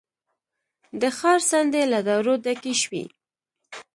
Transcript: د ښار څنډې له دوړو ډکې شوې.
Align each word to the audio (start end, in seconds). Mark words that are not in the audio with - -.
د 1.01 1.03
ښار 1.17 1.39
څنډې 1.49 1.83
له 1.93 1.99
دوړو 2.07 2.33
ډکې 2.43 2.73
شوې. 2.81 3.03